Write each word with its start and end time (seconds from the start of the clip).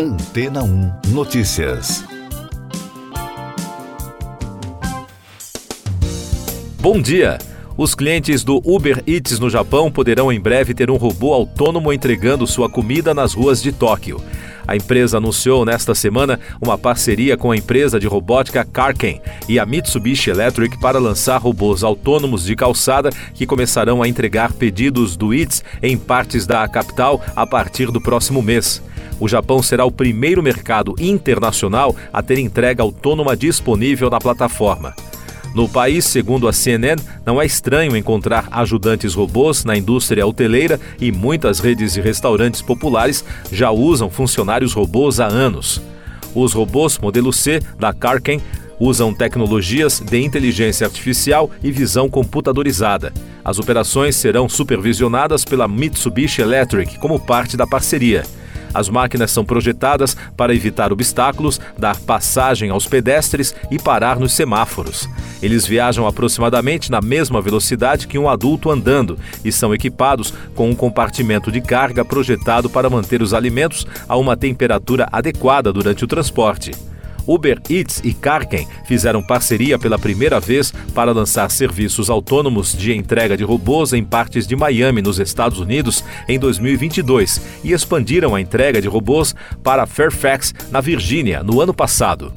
Antena 0.00 0.62
1 0.62 0.92
Notícias. 1.08 2.04
Bom 6.80 7.02
dia! 7.02 7.36
Os 7.76 7.96
clientes 7.96 8.44
do 8.44 8.62
Uber 8.64 9.02
Eats 9.08 9.40
no 9.40 9.50
Japão 9.50 9.90
poderão 9.90 10.32
em 10.32 10.38
breve 10.38 10.72
ter 10.72 10.88
um 10.88 10.96
robô 10.96 11.34
autônomo 11.34 11.92
entregando 11.92 12.46
sua 12.46 12.70
comida 12.70 13.12
nas 13.12 13.34
ruas 13.34 13.60
de 13.60 13.72
Tóquio. 13.72 14.22
A 14.68 14.76
empresa 14.76 15.16
anunciou 15.16 15.64
nesta 15.64 15.96
semana 15.96 16.38
uma 16.62 16.78
parceria 16.78 17.36
com 17.36 17.50
a 17.50 17.56
empresa 17.56 17.98
de 17.98 18.06
robótica 18.06 18.64
Carken 18.64 19.20
e 19.48 19.58
a 19.58 19.66
Mitsubishi 19.66 20.30
Electric 20.30 20.78
para 20.78 21.00
lançar 21.00 21.38
robôs 21.38 21.82
autônomos 21.82 22.44
de 22.44 22.54
calçada 22.54 23.10
que 23.34 23.46
começarão 23.46 24.00
a 24.00 24.06
entregar 24.06 24.52
pedidos 24.52 25.16
do 25.16 25.34
Eats 25.34 25.64
em 25.82 25.98
partes 25.98 26.46
da 26.46 26.68
capital 26.68 27.20
a 27.34 27.44
partir 27.44 27.90
do 27.90 28.00
próximo 28.00 28.40
mês. 28.40 28.80
O 29.20 29.28
Japão 29.28 29.62
será 29.62 29.84
o 29.84 29.90
primeiro 29.90 30.42
mercado 30.42 30.94
internacional 30.98 31.94
a 32.12 32.22
ter 32.22 32.38
entrega 32.38 32.82
autônoma 32.82 33.36
disponível 33.36 34.08
na 34.08 34.18
plataforma. 34.18 34.94
No 35.54 35.68
país, 35.68 36.04
segundo 36.04 36.46
a 36.46 36.52
CNN, 36.52 37.02
não 37.24 37.40
é 37.40 37.46
estranho 37.46 37.96
encontrar 37.96 38.46
ajudantes 38.50 39.14
robôs 39.14 39.64
na 39.64 39.76
indústria 39.76 40.26
hoteleira 40.26 40.78
e 41.00 41.10
muitas 41.10 41.58
redes 41.58 41.94
de 41.94 42.00
restaurantes 42.00 42.62
populares 42.62 43.24
já 43.50 43.70
usam 43.70 44.10
funcionários 44.10 44.72
robôs 44.72 45.20
há 45.20 45.26
anos. 45.26 45.80
Os 46.34 46.52
robôs 46.52 46.98
modelo 46.98 47.32
C 47.32 47.60
da 47.78 47.92
Carken 47.92 48.40
usam 48.78 49.12
tecnologias 49.12 50.00
de 50.00 50.20
inteligência 50.20 50.86
artificial 50.86 51.50
e 51.62 51.72
visão 51.72 52.08
computadorizada. 52.08 53.12
As 53.44 53.58
operações 53.58 54.14
serão 54.14 54.48
supervisionadas 54.48 55.44
pela 55.44 55.66
Mitsubishi 55.66 56.42
Electric 56.42 56.98
como 56.98 57.18
parte 57.18 57.56
da 57.56 57.66
parceria. 57.66 58.22
As 58.72 58.88
máquinas 58.88 59.30
são 59.30 59.44
projetadas 59.44 60.16
para 60.36 60.54
evitar 60.54 60.92
obstáculos, 60.92 61.60
dar 61.78 61.96
passagem 62.00 62.70
aos 62.70 62.86
pedestres 62.86 63.54
e 63.70 63.78
parar 63.78 64.18
nos 64.18 64.32
semáforos. 64.32 65.08
Eles 65.42 65.66
viajam 65.66 66.06
aproximadamente 66.06 66.90
na 66.90 67.00
mesma 67.00 67.40
velocidade 67.40 68.06
que 68.06 68.18
um 68.18 68.28
adulto 68.28 68.70
andando 68.70 69.18
e 69.44 69.52
são 69.52 69.74
equipados 69.74 70.32
com 70.54 70.68
um 70.68 70.74
compartimento 70.74 71.50
de 71.50 71.60
carga 71.60 72.04
projetado 72.04 72.68
para 72.68 72.90
manter 72.90 73.22
os 73.22 73.34
alimentos 73.34 73.86
a 74.08 74.16
uma 74.16 74.36
temperatura 74.36 75.08
adequada 75.12 75.72
durante 75.72 76.04
o 76.04 76.08
transporte. 76.08 76.72
Uber 77.28 77.60
Eats 77.68 78.00
e 78.02 78.14
Carken 78.14 78.66
fizeram 78.86 79.22
parceria 79.22 79.78
pela 79.78 79.98
primeira 79.98 80.40
vez 80.40 80.72
para 80.94 81.12
lançar 81.12 81.50
serviços 81.50 82.08
autônomos 82.08 82.72
de 82.72 82.96
entrega 82.96 83.36
de 83.36 83.44
robôs 83.44 83.92
em 83.92 84.02
partes 84.02 84.46
de 84.46 84.56
Miami, 84.56 85.02
nos 85.02 85.18
Estados 85.18 85.60
Unidos, 85.60 86.02
em 86.26 86.38
2022 86.38 87.40
e 87.62 87.72
expandiram 87.72 88.34
a 88.34 88.40
entrega 88.40 88.80
de 88.80 88.88
robôs 88.88 89.34
para 89.62 89.86
Fairfax, 89.86 90.54
na 90.70 90.80
Virgínia, 90.80 91.42
no 91.42 91.60
ano 91.60 91.74
passado. 91.74 92.32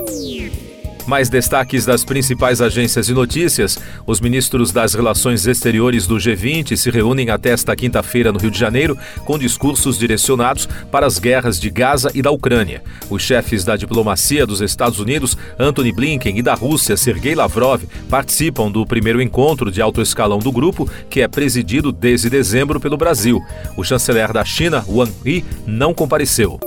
Mais 1.08 1.30
destaques 1.30 1.86
das 1.86 2.04
principais 2.04 2.62
agências 2.62 3.08
de 3.08 3.14
notícias: 3.14 3.80
os 4.06 4.20
ministros 4.20 4.72
das 4.72 4.94
Relações 4.94 5.46
Exteriores 5.48 6.06
do 6.08 6.16
G20 6.16 6.76
se 6.76 6.90
reúnem 6.90 7.30
até 7.30 7.50
esta 7.50 7.76
quinta-feira 7.76 8.32
no 8.32 8.40
Rio 8.40 8.52
de 8.52 8.60
Janeiro 8.60 8.98
com 9.26 9.38
discursos 9.38 9.98
direcionados 9.98 10.68
para 10.92 11.06
as 11.06 11.20
guerras 11.20 11.60
de 11.60 11.70
Gaza 11.70 12.12
e 12.14 12.22
da 12.22 12.32
Ucrânia. 12.32 12.84
Os 13.10 13.22
chefes 13.22 13.64
da 13.64 13.76
diplomacia 13.76 14.46
dos 14.46 14.62
Estados 14.62 15.00
Unidos, 15.00 15.38
Antony 15.60 15.92
Blinken, 15.92 16.38
e 16.38 16.42
da 16.42 16.54
Rússia, 16.54 16.96
Sergei 16.96 17.36
Lavrov, 17.36 17.84
participam 18.10 18.72
do 18.72 18.86
primeiro 18.86 19.22
encontro 19.22 19.72
de 19.72 19.82
alto 19.82 20.02
escalão 20.02 20.40
do 20.40 20.52
grupo, 20.52 20.90
que 21.10 21.22
é 21.22 21.28
presidido 21.28 21.92
desde 21.92 22.30
dezembro 22.30 22.80
pelo 22.80 22.98
Brasil. 22.98 23.42
O 23.76 23.84
chanceler 23.84 24.32
da 24.32 24.46
China, 24.46 24.84
Wang 24.88 25.12
Yi, 25.26 25.44
não 25.66 25.94
compareceu. 25.94 26.60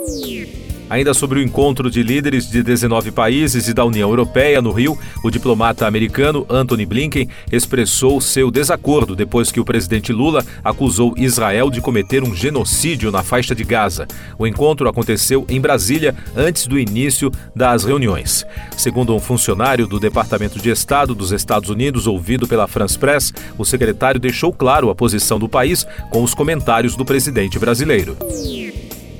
Ainda 0.88 1.14
sobre 1.14 1.38
o 1.38 1.42
encontro 1.42 1.90
de 1.90 2.02
líderes 2.02 2.48
de 2.48 2.62
19 2.62 3.10
países 3.10 3.68
e 3.68 3.74
da 3.74 3.84
União 3.84 4.10
Europeia 4.10 4.60
no 4.60 4.70
Rio, 4.70 4.98
o 5.22 5.30
diplomata 5.30 5.86
americano 5.86 6.46
Anthony 6.48 6.84
Blinken 6.84 7.28
expressou 7.50 8.20
seu 8.20 8.50
desacordo 8.50 9.16
depois 9.16 9.50
que 9.50 9.58
o 9.58 9.64
presidente 9.64 10.12
Lula 10.12 10.44
acusou 10.62 11.14
Israel 11.16 11.70
de 11.70 11.80
cometer 11.80 12.22
um 12.22 12.34
genocídio 12.34 13.10
na 13.10 13.22
faixa 13.22 13.54
de 13.54 13.64
Gaza. 13.64 14.06
O 14.38 14.46
encontro 14.46 14.88
aconteceu 14.88 15.46
em 15.48 15.60
Brasília 15.60 16.14
antes 16.36 16.66
do 16.66 16.78
início 16.78 17.32
das 17.56 17.84
reuniões. 17.84 18.44
Segundo 18.76 19.14
um 19.14 19.20
funcionário 19.20 19.86
do 19.86 19.98
Departamento 19.98 20.58
de 20.58 20.68
Estado 20.70 21.14
dos 21.14 21.32
Estados 21.32 21.70
Unidos, 21.70 22.06
ouvido 22.06 22.46
pela 22.46 22.68
France 22.68 22.98
Press, 22.98 23.32
o 23.56 23.64
secretário 23.64 24.20
deixou 24.20 24.52
claro 24.52 24.90
a 24.90 24.94
posição 24.94 25.38
do 25.38 25.48
país 25.48 25.86
com 26.10 26.22
os 26.22 26.34
comentários 26.34 26.94
do 26.94 27.04
presidente 27.04 27.58
brasileiro. 27.58 28.16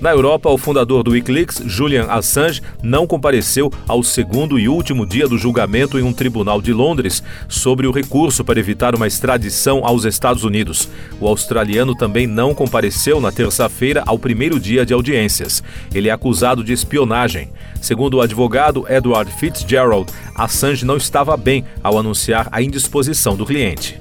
Na 0.04 0.10
Europa, 0.10 0.50
o 0.50 0.58
fundador 0.58 1.02
do 1.02 1.12
Wikileaks, 1.12 1.62
Julian 1.64 2.04
Assange, 2.10 2.60
não 2.82 3.06
compareceu 3.06 3.72
ao 3.88 4.02
segundo 4.02 4.58
e 4.58 4.68
último 4.68 5.06
dia 5.06 5.26
do 5.26 5.38
julgamento 5.38 5.98
em 5.98 6.02
um 6.02 6.12
tribunal 6.12 6.60
de 6.60 6.74
Londres 6.74 7.22
sobre 7.48 7.86
o 7.86 7.90
recurso 7.90 8.44
para 8.44 8.60
evitar 8.60 8.94
uma 8.94 9.06
extradição 9.06 9.82
aos 9.82 10.04
Estados 10.04 10.44
Unidos. 10.44 10.90
O 11.18 11.26
australiano 11.26 11.94
também 11.94 12.26
não 12.26 12.54
compareceu 12.54 13.18
na 13.18 13.32
terça-feira 13.32 14.02
ao 14.04 14.18
primeiro 14.18 14.60
dia 14.60 14.84
de 14.84 14.92
audiências. 14.92 15.62
Ele 15.94 16.10
é 16.10 16.12
acusado 16.12 16.62
de 16.62 16.74
espionagem. 16.74 17.48
Segundo 17.80 18.18
o 18.18 18.20
advogado 18.20 18.84
Edward 18.86 19.32
Fitzgerald, 19.32 20.12
Assange 20.34 20.84
não 20.84 20.98
estava 20.98 21.34
bem 21.34 21.64
ao 21.82 21.98
anunciar 21.98 22.46
a 22.52 22.60
indisposição 22.60 23.36
do 23.36 23.46
cliente. 23.46 23.96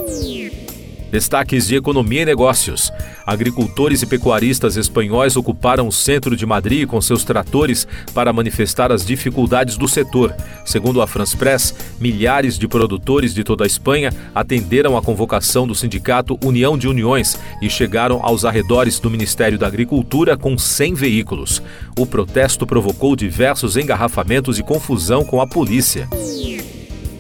Destaques 1.14 1.68
de 1.68 1.76
economia 1.76 2.24
e 2.24 2.26
negócios. 2.26 2.92
Agricultores 3.24 4.02
e 4.02 4.08
pecuaristas 4.08 4.78
espanhóis 4.78 5.36
ocuparam 5.36 5.88
o 5.88 5.92
centro 5.92 6.36
de 6.36 6.44
Madrid 6.44 6.88
com 6.88 7.00
seus 7.00 7.24
tratores 7.24 7.88
para 8.16 8.34
manifestar 8.34 8.92
as 8.92 9.06
dificuldades 9.06 9.78
do 9.78 9.88
setor. 9.88 10.36
Segundo 10.66 11.04
a 11.04 11.06
France 11.06 11.38
Press, 11.38 11.76
milhares 12.00 12.58
de 12.58 12.68
produtores 12.68 13.32
de 13.32 13.44
toda 13.44 13.64
a 13.64 13.68
Espanha 13.68 14.12
atenderam 14.34 14.98
a 14.98 15.04
convocação 15.04 15.68
do 15.68 15.76
sindicato 15.76 16.36
União 16.44 16.76
de 16.76 16.88
Uniões 16.88 17.38
e 17.62 17.70
chegaram 17.70 18.20
aos 18.26 18.44
arredores 18.44 19.00
do 19.00 19.08
Ministério 19.08 19.60
da 19.60 19.68
Agricultura 19.68 20.36
com 20.36 20.58
100 20.58 20.96
veículos. 20.96 21.62
O 21.96 22.08
protesto 22.08 22.66
provocou 22.66 23.16
diversos 23.16 23.78
engarrafamentos 23.78 24.58
e 24.58 24.64
confusão 24.64 25.24
com 25.24 25.40
a 25.40 25.46
polícia. 25.46 26.10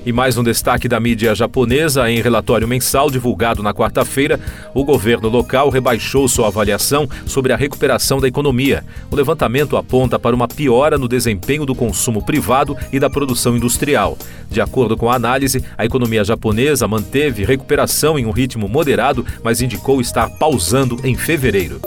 E 0.05 0.11
mais 0.11 0.37
um 0.37 0.43
destaque 0.43 0.89
da 0.89 0.99
mídia 0.99 1.33
japonesa: 1.33 2.09
em 2.11 2.21
relatório 2.21 2.67
mensal 2.67 3.09
divulgado 3.09 3.63
na 3.63 3.73
quarta-feira, 3.73 4.37
o 4.73 4.83
governo 4.83 5.29
local 5.29 5.69
rebaixou 5.69 6.27
sua 6.27 6.47
avaliação 6.47 7.07
sobre 7.25 7.53
a 7.53 7.55
recuperação 7.55 8.19
da 8.19 8.27
economia. 8.27 8.83
O 9.09 9.15
levantamento 9.15 9.77
aponta 9.77 10.19
para 10.19 10.35
uma 10.35 10.47
piora 10.47 10.97
no 10.97 11.07
desempenho 11.07 11.65
do 11.65 11.73
consumo 11.73 12.21
privado 12.21 12.75
e 12.91 12.99
da 12.99 13.09
produção 13.09 13.55
industrial. 13.55 14.17
De 14.49 14.59
acordo 14.59 14.97
com 14.97 15.09
a 15.09 15.15
análise, 15.15 15.63
a 15.77 15.85
economia 15.85 16.23
japonesa 16.23 16.87
manteve 16.87 17.45
recuperação 17.45 18.19
em 18.19 18.25
um 18.25 18.31
ritmo 18.31 18.67
moderado, 18.67 19.25
mas 19.41 19.61
indicou 19.61 20.01
estar 20.01 20.29
pausando 20.31 20.99
em 21.03 21.15
fevereiro. 21.15 21.79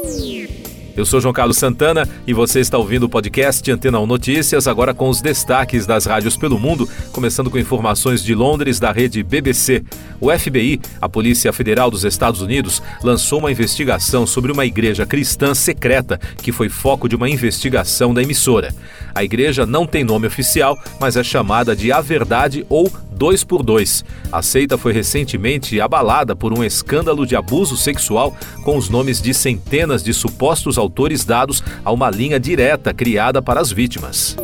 Eu 0.97 1.05
sou 1.05 1.21
João 1.21 1.35
Carlos 1.35 1.59
Santana 1.59 2.09
e 2.27 2.33
você 2.33 2.59
está 2.59 2.79
ouvindo 2.79 3.03
o 3.03 3.09
podcast 3.09 3.71
Antena 3.71 4.01
1 4.01 4.07
Notícias, 4.07 4.67
agora 4.67 4.95
com 4.95 5.11
os 5.11 5.21
destaques 5.21 5.85
das 5.85 6.07
rádios 6.07 6.39
pelo 6.39 6.59
mundo, 6.59 6.89
começando 7.13 7.51
com 7.51 7.59
informações 7.59 8.25
de 8.25 8.35
Londres 8.35 8.81
da 8.81 8.93
rede 8.93 9.23
BBC. 9.23 9.85
O 10.19 10.31
FBI, 10.31 10.81
a 10.99 11.07
Polícia 11.07 11.53
Federal 11.53 11.91
dos 11.91 12.03
Estados 12.03 12.41
Unidos, 12.41 12.83
lançou 13.03 13.41
uma 13.41 13.51
investigação 13.51 14.27
sobre 14.27 14.51
uma 14.51 14.65
igreja 14.65 15.05
cristã 15.05 15.55
secreta 15.55 16.19
que 16.39 16.51
foi 16.51 16.71
foco 16.71 17.11
de 17.11 17.15
uma 17.15 17.29
investigação 17.29 18.15
da 18.15 18.23
emissora. 18.23 18.75
A 19.15 19.23
igreja 19.23 19.67
não 19.67 19.87
tem 19.87 20.03
nome 20.03 20.27
oficial, 20.27 20.79
mas 20.99 21.15
é 21.15 21.23
chamada 21.23 21.77
de 21.77 21.93
A 21.93 22.01
Verdade 22.01 22.65
ou 22.71 22.91
2 23.17 23.45
por 23.45 23.63
2 23.63 24.05
A 24.31 24.43
seita 24.43 24.77
foi 24.77 24.93
recentemente 24.93 25.81
abalada 25.81 26.37
por 26.37 26.53
um 26.53 26.63
escândalo 26.63 27.27
de 27.27 27.35
abuso 27.35 27.77
sexual 27.77 28.37
com 28.63 28.77
os 28.77 28.89
nomes 28.89 29.21
de 29.23 29.33
centenas 29.33 30.03
de 30.03 30.13
supostos 30.13 30.77
autores 30.77 31.25
dados 31.25 31.63
a 31.85 31.91
uma 31.91 32.11
linha 32.11 32.39
direta 32.39 32.93
criada 32.93 33.41
para 33.41 33.61
as 33.61 33.73
vítimas. 33.73 34.37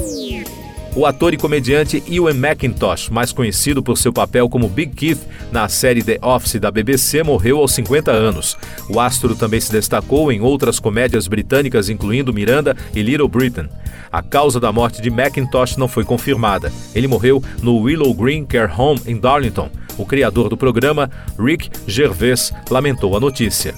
O 0.95 1.07
ator 1.07 1.33
e 1.33 1.39
comediante 1.39 2.03
Ewan 2.07 2.35
McIntosh, 2.35 3.09
mais 3.09 3.33
conhecido 3.33 3.83
por 3.83 3.97
seu 3.97 4.13
papel 4.13 4.47
como 4.47 4.69
Big 4.69 4.95
Keith 4.95 5.21
na 5.51 5.67
série 5.67 6.03
The 6.03 6.19
Office 6.21 6.61
da 6.61 6.71
BBC, 6.71 7.23
morreu 7.23 7.57
aos 7.59 7.73
50 7.73 8.11
anos. 8.11 8.59
O 8.91 9.01
astro 9.01 9.35
também 9.35 9.59
se 9.59 9.73
destacou 9.73 10.31
em 10.31 10.43
outras 10.43 10.79
comédias 10.79 11.27
britânicas, 11.27 11.89
incluindo 11.89 12.33
Miranda 12.33 12.77
e 12.95 13.01
Little 13.01 13.27
Britain. 13.27 13.71
A 14.13 14.23
causa 14.23 14.61
da 14.61 14.71
morte 14.71 15.01
de 15.01 15.09
McIntosh 15.09 15.79
não 15.79 15.89
foi 15.89 16.05
confirmada. 16.05 16.71
Ele 16.95 17.09
morreu 17.09 17.43
no 17.63 17.79
Willow 17.79 18.13
Green 18.13 18.45
Care 18.45 18.71
Home 18.77 19.01
em 19.07 19.19
Darlington. 19.19 19.71
O 19.97 20.05
criador 20.05 20.51
do 20.51 20.59
programa, 20.59 21.11
Rick 21.39 21.71
Gervais, 21.87 22.53
lamentou 22.71 23.17
a 23.17 23.21
notícia. 23.21 23.75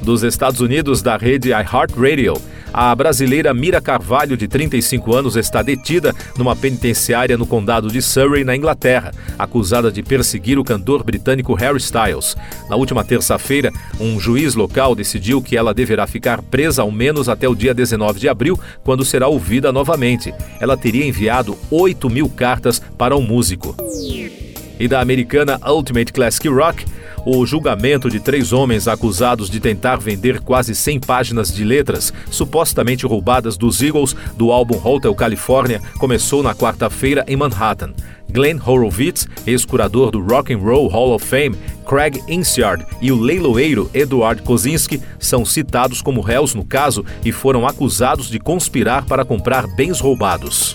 Dos 0.00 0.22
Estados 0.22 0.60
Unidos, 0.60 1.02
da 1.02 1.16
rede 1.16 1.48
iHeartRadio, 1.48 2.34
A 2.72 2.94
brasileira 2.94 3.54
Mira 3.54 3.80
Carvalho, 3.80 4.36
de 4.36 4.46
35 4.46 5.14
anos, 5.14 5.36
está 5.36 5.62
detida 5.62 6.14
numa 6.36 6.54
penitenciária 6.54 7.36
no 7.36 7.46
condado 7.46 7.88
de 7.88 8.02
Surrey, 8.02 8.44
na 8.44 8.54
Inglaterra, 8.54 9.12
acusada 9.38 9.90
de 9.90 10.02
perseguir 10.02 10.58
o 10.58 10.64
cantor 10.64 11.02
britânico 11.02 11.54
Harry 11.54 11.78
Styles. 11.78 12.36
Na 12.68 12.76
última 12.76 13.04
terça-feira, 13.04 13.72
um 13.98 14.20
juiz 14.20 14.54
local 14.54 14.94
decidiu 14.94 15.40
que 15.40 15.56
ela 15.56 15.72
deverá 15.72 16.06
ficar 16.06 16.42
presa 16.42 16.82
ao 16.82 16.90
menos 16.90 17.28
até 17.28 17.48
o 17.48 17.54
dia 17.54 17.74
19 17.74 18.20
de 18.20 18.28
abril, 18.28 18.58
quando 18.84 19.04
será 19.04 19.28
ouvida 19.28 19.72
novamente. 19.72 20.32
Ela 20.60 20.76
teria 20.76 21.06
enviado 21.06 21.56
8 21.70 22.08
mil 22.10 22.28
cartas 22.28 22.80
para 22.96 23.16
o 23.16 23.18
um 23.18 23.22
músico. 23.22 23.74
E 24.78 24.86
da 24.86 25.00
americana 25.00 25.58
Ultimate 25.66 26.12
Classic 26.12 26.48
Rock, 26.48 26.84
o 27.30 27.44
julgamento 27.44 28.08
de 28.08 28.20
três 28.20 28.54
homens 28.54 28.88
acusados 28.88 29.50
de 29.50 29.60
tentar 29.60 29.96
vender 29.96 30.40
quase 30.40 30.74
100 30.74 31.00
páginas 31.00 31.52
de 31.52 31.62
letras 31.62 32.10
supostamente 32.30 33.04
roubadas 33.04 33.58
dos 33.58 33.82
Eagles 33.82 34.16
do 34.34 34.50
álbum 34.50 34.80
Hotel 34.82 35.14
California 35.14 35.82
começou 35.98 36.42
na 36.42 36.54
quarta-feira 36.54 37.24
em 37.28 37.36
Manhattan. 37.36 37.92
Glenn 38.30 38.58
Horowitz, 38.64 39.28
ex-curador 39.46 40.10
do 40.10 40.20
Rock 40.22 40.54
and 40.54 40.58
Roll 40.58 40.88
Hall 40.88 41.14
of 41.14 41.24
Fame, 41.24 41.56
Craig 41.86 42.18
Insiard 42.28 42.84
e 43.00 43.12
o 43.12 43.20
leiloeiro 43.20 43.90
Eduard 43.92 44.42
Kozinski 44.42 45.00
são 45.18 45.44
citados 45.44 46.00
como 46.00 46.22
réus 46.22 46.54
no 46.54 46.64
caso 46.64 47.04
e 47.24 47.30
foram 47.30 47.66
acusados 47.66 48.28
de 48.28 48.38
conspirar 48.38 49.04
para 49.04 49.24
comprar 49.24 49.66
bens 49.74 50.00
roubados. 50.00 50.74